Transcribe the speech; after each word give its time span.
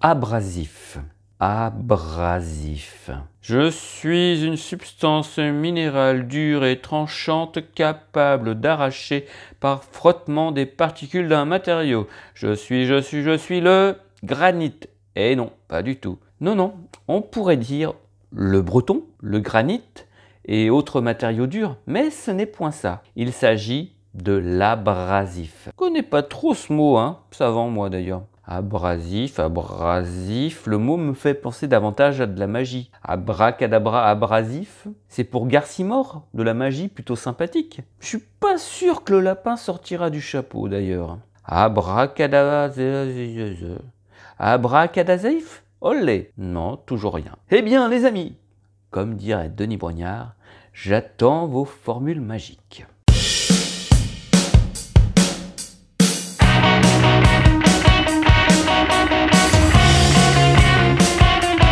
Abrasif. 0.00 0.98
Abrasif. 1.40 3.10
Je 3.40 3.70
suis 3.70 4.44
une 4.44 4.56
substance 4.56 5.38
minérale 5.38 6.28
dure 6.28 6.64
et 6.64 6.80
tranchante 6.80 7.58
capable 7.74 8.60
d'arracher 8.60 9.26
par 9.58 9.84
frottement 9.84 10.52
des 10.52 10.66
particules 10.66 11.28
d'un 11.28 11.46
matériau. 11.46 12.08
Je 12.34 12.54
suis, 12.54 12.86
je 12.86 13.00
suis, 13.00 13.22
je 13.22 13.36
suis 13.36 13.60
le 13.60 13.96
granit. 14.22 14.80
Eh 15.14 15.34
non, 15.34 15.50
pas 15.66 15.82
du 15.82 15.96
tout. 15.96 16.18
Non, 16.40 16.54
non, 16.54 16.74
on 17.08 17.22
pourrait 17.22 17.56
dire 17.56 17.94
le 18.30 18.60
breton, 18.60 19.04
le 19.20 19.40
granit 19.40 19.82
et 20.44 20.68
autres 20.68 21.00
matériaux 21.00 21.46
durs, 21.46 21.76
mais 21.86 22.10
ce 22.10 22.30
n'est 22.30 22.46
point 22.46 22.70
ça. 22.70 23.02
Il 23.16 23.32
s'agit 23.32 23.96
de 24.14 24.32
l'abrasif. 24.32 25.64
Je 25.66 25.76
connais 25.76 26.02
pas 26.02 26.22
trop 26.22 26.54
ce 26.54 26.72
mot, 26.72 26.98
hein, 26.98 27.20
savant 27.30 27.70
moi 27.70 27.88
d'ailleurs. 27.88 28.22
Abrasif, 28.48 29.40
abrasif, 29.40 30.66
le 30.66 30.78
mot 30.78 30.96
me 30.96 31.14
fait 31.14 31.34
penser 31.34 31.66
davantage 31.66 32.20
à 32.20 32.26
de 32.26 32.38
la 32.38 32.46
magie. 32.46 32.92
Abracadabra 33.02 34.08
abrasif, 34.08 34.86
c'est 35.08 35.24
pour 35.24 35.48
Garcimore, 35.48 36.22
de 36.32 36.44
la 36.44 36.54
magie 36.54 36.86
plutôt 36.86 37.16
sympathique. 37.16 37.80
Je 37.98 38.06
suis 38.06 38.24
pas 38.38 38.56
sûr 38.56 39.02
que 39.02 39.14
le 39.14 39.20
lapin 39.20 39.56
sortira 39.56 40.10
du 40.10 40.20
chapeau 40.20 40.68
d'ailleurs. 40.68 41.18
Abracadabra... 41.44 42.70
Abracadazif 44.38 45.64
Olé 45.80 46.32
Non, 46.38 46.76
toujours 46.76 47.14
rien. 47.14 47.36
Eh 47.50 47.62
bien 47.62 47.88
les 47.88 48.04
amis, 48.04 48.36
comme 48.90 49.16
dirait 49.16 49.48
Denis 49.48 49.76
Brognard, 49.76 50.36
j'attends 50.72 51.48
vos 51.48 51.64
formules 51.64 52.20
magiques. 52.20 52.86